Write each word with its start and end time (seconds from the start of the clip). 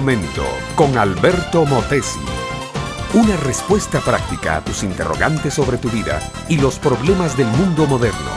momento 0.00 0.44
con 0.76 0.96
Alberto 0.96 1.66
Motesi. 1.66 2.20
Una 3.14 3.36
respuesta 3.38 4.00
práctica 4.00 4.58
a 4.58 4.64
tus 4.64 4.84
interrogantes 4.84 5.54
sobre 5.54 5.76
tu 5.76 5.88
vida 5.88 6.20
y 6.48 6.56
los 6.56 6.78
problemas 6.78 7.36
del 7.36 7.48
mundo 7.48 7.84
moderno. 7.84 8.30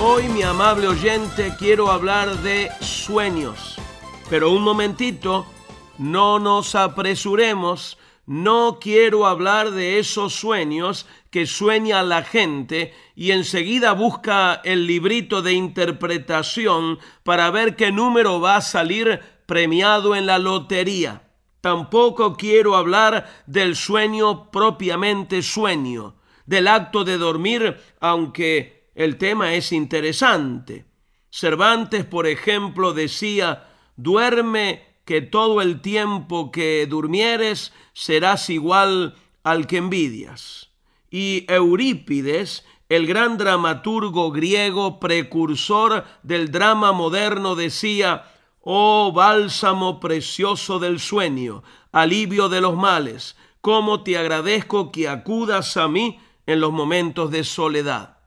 Hoy, 0.00 0.28
mi 0.28 0.44
amable 0.44 0.86
oyente, 0.86 1.52
quiero 1.58 1.90
hablar 1.90 2.28
de 2.42 2.70
sueños. 2.80 3.76
Pero 4.28 4.52
un 4.52 4.62
momentito, 4.62 5.46
no 5.98 6.38
nos 6.38 6.76
apresuremos 6.76 7.98
no 8.30 8.78
quiero 8.80 9.26
hablar 9.26 9.72
de 9.72 9.98
esos 9.98 10.34
sueños 10.34 11.04
que 11.32 11.46
sueña 11.46 12.04
la 12.04 12.22
gente 12.22 12.94
y 13.16 13.32
enseguida 13.32 13.90
busca 13.90 14.60
el 14.62 14.86
librito 14.86 15.42
de 15.42 15.54
interpretación 15.54 17.00
para 17.24 17.50
ver 17.50 17.74
qué 17.74 17.90
número 17.90 18.40
va 18.40 18.54
a 18.54 18.60
salir 18.60 19.20
premiado 19.50 20.14
en 20.14 20.26
la 20.26 20.38
lotería. 20.38 21.24
Tampoco 21.60 22.36
quiero 22.36 22.76
hablar 22.76 23.42
del 23.48 23.74
sueño 23.74 24.48
propiamente 24.52 25.42
sueño, 25.42 26.14
del 26.46 26.68
acto 26.68 27.02
de 27.02 27.18
dormir, 27.18 27.76
aunque 27.98 28.92
el 28.94 29.18
tema 29.18 29.54
es 29.54 29.72
interesante. 29.72 30.84
Cervantes, 31.30 32.04
por 32.04 32.28
ejemplo, 32.28 32.92
decía, 32.92 33.66
duerme 33.96 34.84
que 35.04 35.20
todo 35.20 35.60
el 35.62 35.80
tiempo 35.80 36.52
que 36.52 36.86
durmieres 36.88 37.72
serás 37.92 38.50
igual 38.50 39.16
al 39.42 39.66
que 39.66 39.78
envidias. 39.78 40.70
Y 41.10 41.44
Eurípides, 41.48 42.64
el 42.88 43.08
gran 43.08 43.36
dramaturgo 43.36 44.30
griego 44.30 45.00
precursor 45.00 46.04
del 46.22 46.52
drama 46.52 46.92
moderno, 46.92 47.56
decía, 47.56 48.26
Oh 48.62 49.12
bálsamo 49.12 50.00
precioso 50.00 50.78
del 50.78 51.00
sueño, 51.00 51.62
alivio 51.92 52.48
de 52.48 52.60
los 52.60 52.76
males, 52.76 53.36
cómo 53.60 54.02
te 54.02 54.18
agradezco 54.18 54.92
que 54.92 55.08
acudas 55.08 55.76
a 55.76 55.88
mí 55.88 56.20
en 56.46 56.60
los 56.60 56.72
momentos 56.72 57.30
de 57.30 57.44
soledad. 57.44 58.18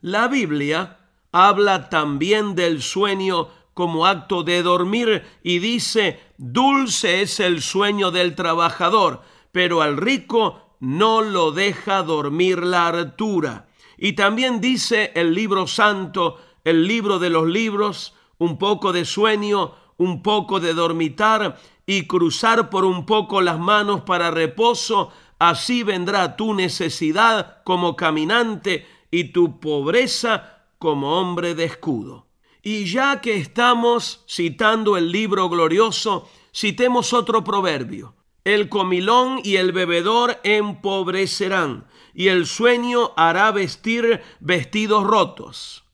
La 0.00 0.28
Biblia 0.28 0.98
habla 1.32 1.88
también 1.88 2.54
del 2.54 2.82
sueño 2.82 3.48
como 3.74 4.06
acto 4.06 4.42
de 4.42 4.62
dormir 4.62 5.24
y 5.42 5.58
dice, 5.58 6.20
dulce 6.38 7.22
es 7.22 7.40
el 7.40 7.60
sueño 7.60 8.10
del 8.10 8.34
trabajador, 8.34 9.22
pero 9.50 9.82
al 9.82 9.96
rico 9.96 10.76
no 10.80 11.20
lo 11.20 11.50
deja 11.50 12.02
dormir 12.02 12.62
la 12.62 12.86
hartura. 12.86 13.68
Y 13.98 14.12
también 14.12 14.60
dice 14.60 15.12
el 15.14 15.34
libro 15.34 15.66
santo, 15.66 16.38
el 16.64 16.86
libro 16.86 17.18
de 17.18 17.30
los 17.30 17.46
libros, 17.46 18.14
un 18.38 18.58
poco 18.58 18.92
de 18.92 19.04
sueño, 19.04 19.74
un 19.96 20.22
poco 20.22 20.60
de 20.60 20.74
dormitar 20.74 21.58
y 21.86 22.06
cruzar 22.06 22.68
por 22.68 22.84
un 22.84 23.06
poco 23.06 23.40
las 23.40 23.58
manos 23.58 24.02
para 24.02 24.30
reposo, 24.30 25.10
así 25.38 25.82
vendrá 25.82 26.36
tu 26.36 26.54
necesidad 26.54 27.62
como 27.64 27.96
caminante 27.96 28.86
y 29.10 29.32
tu 29.32 29.60
pobreza 29.60 30.64
como 30.78 31.18
hombre 31.18 31.54
de 31.54 31.64
escudo. 31.64 32.26
Y 32.62 32.86
ya 32.86 33.20
que 33.20 33.36
estamos 33.36 34.24
citando 34.28 34.96
el 34.96 35.12
libro 35.12 35.48
glorioso, 35.48 36.28
citemos 36.52 37.12
otro 37.12 37.44
proverbio. 37.44 38.14
El 38.44 38.68
comilón 38.68 39.40
y 39.42 39.56
el 39.56 39.72
bebedor 39.72 40.38
empobrecerán, 40.44 41.86
y 42.14 42.28
el 42.28 42.46
sueño 42.46 43.12
hará 43.16 43.50
vestir 43.52 44.22
vestidos 44.40 45.04
rotos. 45.04 45.85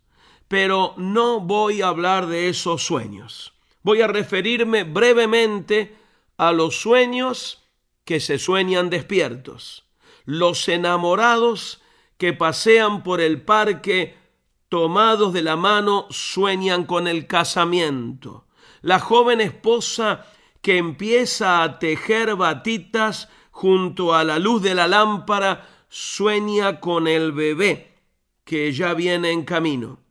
Pero 0.52 0.92
no 0.98 1.40
voy 1.40 1.80
a 1.80 1.88
hablar 1.88 2.26
de 2.26 2.50
esos 2.50 2.84
sueños. 2.84 3.54
Voy 3.82 4.02
a 4.02 4.06
referirme 4.06 4.84
brevemente 4.84 5.96
a 6.36 6.52
los 6.52 6.78
sueños 6.78 7.64
que 8.04 8.20
se 8.20 8.38
sueñan 8.38 8.90
despiertos, 8.90 9.86
los 10.26 10.68
enamorados 10.68 11.80
que 12.18 12.34
pasean 12.34 13.02
por 13.02 13.22
el 13.22 13.40
parque 13.40 14.14
tomados 14.68 15.32
de 15.32 15.40
la 15.40 15.56
mano, 15.56 16.06
sueñan 16.10 16.84
con 16.84 17.08
el 17.08 17.26
casamiento. 17.26 18.44
La 18.82 19.00
joven 19.00 19.40
esposa 19.40 20.26
que 20.60 20.76
empieza 20.76 21.62
a 21.62 21.78
tejer 21.78 22.36
batitas 22.36 23.30
junto 23.52 24.14
a 24.14 24.22
la 24.22 24.38
luz 24.38 24.60
de 24.60 24.74
la 24.74 24.86
lámpara, 24.86 25.66
sueña 25.88 26.78
con 26.78 27.08
el 27.08 27.32
bebé 27.32 27.94
que 28.44 28.70
ya 28.72 28.92
viene 28.92 29.30
en 29.30 29.46
camino. 29.46 30.02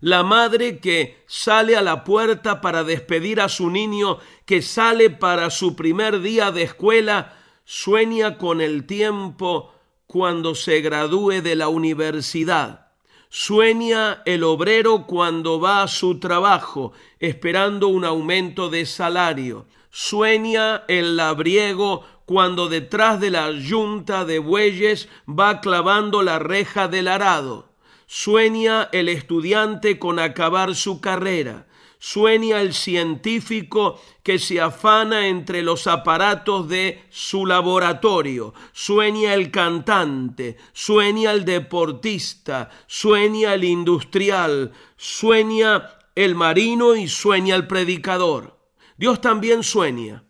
La 0.00 0.22
madre 0.22 0.78
que 0.78 1.22
sale 1.26 1.76
a 1.76 1.82
la 1.82 2.04
puerta 2.04 2.62
para 2.62 2.84
despedir 2.84 3.40
a 3.40 3.50
su 3.50 3.68
niño, 3.70 4.18
que 4.46 4.62
sale 4.62 5.10
para 5.10 5.50
su 5.50 5.76
primer 5.76 6.20
día 6.20 6.50
de 6.50 6.62
escuela, 6.62 7.36
sueña 7.64 8.38
con 8.38 8.62
el 8.62 8.86
tiempo 8.86 9.74
cuando 10.06 10.54
se 10.54 10.80
gradúe 10.80 11.42
de 11.42 11.54
la 11.54 11.68
universidad. 11.68 12.88
Sueña 13.28 14.22
el 14.24 14.42
obrero 14.42 15.06
cuando 15.06 15.60
va 15.60 15.82
a 15.82 15.88
su 15.88 16.18
trabajo 16.18 16.92
esperando 17.20 17.88
un 17.88 18.04
aumento 18.04 18.70
de 18.70 18.86
salario. 18.86 19.66
Sueña 19.90 20.82
el 20.88 21.16
labriego 21.16 22.04
cuando 22.24 22.68
detrás 22.68 23.20
de 23.20 23.30
la 23.30 23.52
yunta 23.52 24.24
de 24.24 24.38
bueyes 24.38 25.08
va 25.28 25.60
clavando 25.60 26.22
la 26.22 26.38
reja 26.38 26.88
del 26.88 27.06
arado. 27.06 27.69
Sueña 28.12 28.88
el 28.90 29.08
estudiante 29.08 30.00
con 30.00 30.18
acabar 30.18 30.74
su 30.74 31.00
carrera 31.00 31.68
sueña 32.00 32.60
el 32.60 32.74
científico 32.74 34.00
que 34.24 34.40
se 34.40 34.60
afana 34.60 35.28
entre 35.28 35.62
los 35.62 35.86
aparatos 35.86 36.68
de 36.68 37.04
su 37.10 37.46
laboratorio, 37.46 38.52
sueña 38.72 39.34
el 39.34 39.52
cantante, 39.52 40.56
sueña 40.72 41.30
el 41.30 41.44
deportista, 41.44 42.70
sueña 42.88 43.54
el 43.54 43.62
industrial, 43.62 44.72
sueña 44.96 45.90
el 46.16 46.34
marino 46.34 46.96
y 46.96 47.06
sueña 47.06 47.54
el 47.54 47.68
predicador. 47.68 48.58
Dios 48.96 49.20
también 49.20 49.62
sueña. 49.62 50.24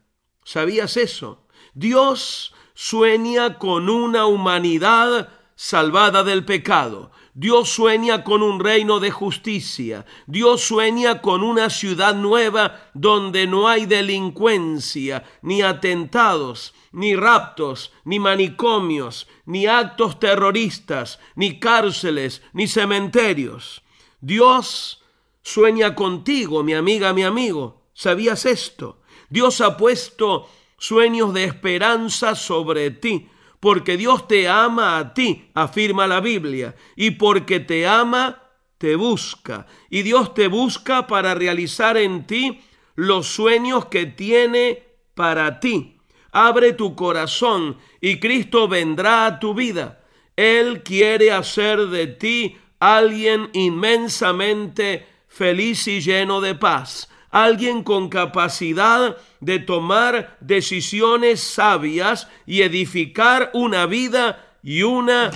¿Sabías 0.44 0.98
eso? 0.98 1.46
Dios 1.72 2.52
sueña 2.74 3.58
con 3.58 3.88
una 3.88 4.26
humanidad 4.26 5.28
salvada 5.54 6.24
del 6.24 6.44
pecado. 6.44 7.12
Dios 7.34 7.68
sueña 7.70 8.24
con 8.24 8.42
un 8.42 8.58
reino 8.58 8.98
de 8.98 9.10
justicia. 9.10 10.04
Dios 10.26 10.62
sueña 10.62 11.20
con 11.20 11.44
una 11.44 11.70
ciudad 11.70 12.14
nueva 12.14 12.90
donde 12.92 13.46
no 13.46 13.68
hay 13.68 13.86
delincuencia, 13.86 15.24
ni 15.42 15.62
atentados, 15.62 16.74
ni 16.92 17.14
raptos, 17.14 17.92
ni 18.04 18.18
manicomios, 18.18 19.28
ni 19.46 19.66
actos 19.66 20.18
terroristas, 20.18 21.20
ni 21.36 21.60
cárceles, 21.60 22.42
ni 22.52 22.66
cementerios. 22.66 23.82
Dios 24.20 25.02
sueña 25.42 25.94
contigo, 25.94 26.64
mi 26.64 26.74
amiga, 26.74 27.12
mi 27.12 27.22
amigo. 27.22 27.82
¿Sabías 27.94 28.44
esto? 28.44 29.00
Dios 29.28 29.60
ha 29.60 29.76
puesto 29.76 30.48
sueños 30.78 31.32
de 31.32 31.44
esperanza 31.44 32.34
sobre 32.34 32.90
ti 32.90 33.28
porque 33.60 33.98
Dios 33.98 34.26
te 34.26 34.48
ama 34.48 34.98
a 34.98 35.14
ti, 35.14 35.50
afirma 35.54 36.06
la 36.06 36.20
Biblia, 36.20 36.74
y 36.96 37.12
porque 37.12 37.60
te 37.60 37.86
ama, 37.86 38.42
te 38.78 38.96
busca. 38.96 39.66
Y 39.90 40.02
Dios 40.02 40.32
te 40.32 40.48
busca 40.48 41.06
para 41.06 41.34
realizar 41.34 41.98
en 41.98 42.26
ti 42.26 42.60
los 42.94 43.26
sueños 43.26 43.86
que 43.86 44.06
tiene 44.06 44.82
para 45.14 45.60
ti. 45.60 45.98
Abre 46.32 46.72
tu 46.72 46.94
corazón 46.94 47.76
y 48.00 48.18
Cristo 48.20 48.68
vendrá 48.68 49.26
a 49.26 49.40
tu 49.40 49.52
vida. 49.52 50.00
Él 50.36 50.82
quiere 50.82 51.32
hacer 51.32 51.88
de 51.88 52.06
ti 52.06 52.56
alguien 52.78 53.50
inmensamente 53.52 55.06
feliz 55.28 55.86
y 55.86 56.00
lleno 56.00 56.40
de 56.40 56.54
paz 56.54 57.10
alguien 57.30 57.82
con 57.82 58.08
capacidad 58.08 59.16
de 59.40 59.58
tomar 59.58 60.36
decisiones 60.40 61.40
sabias 61.40 62.28
y 62.46 62.62
edificar 62.62 63.50
una 63.54 63.86
vida 63.86 64.44
y 64.62 64.82
una 64.82 65.30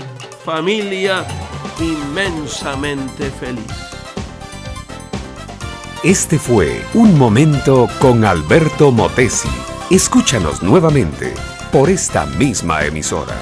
familia 0.44 1.25
inmensamente 1.81 3.31
feliz. 3.31 3.94
Este 6.02 6.38
fue 6.38 6.85
Un 6.93 7.19
Momento 7.19 7.88
con 7.99 8.25
Alberto 8.25 8.91
Motesi. 8.91 9.49
Escúchanos 9.91 10.62
nuevamente 10.62 11.32
por 11.73 11.88
esta 11.88 12.26
misma 12.26 12.85
emisora. 12.85 13.35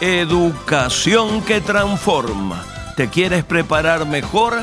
Educación 0.00 1.42
que 1.42 1.60
transforma. 1.62 2.62
¿Te 2.96 3.08
quieres 3.08 3.44
preparar 3.44 4.06
mejor? 4.06 4.62